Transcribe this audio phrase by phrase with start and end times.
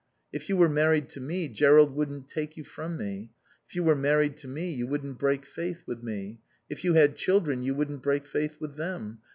[0.33, 3.29] If you were married to me Jerrold wouldn't take you from me.
[3.69, 6.39] If you were married to me you wouldn't break faith with me.
[6.71, 9.19] If you had children you wouldn't break faith with them.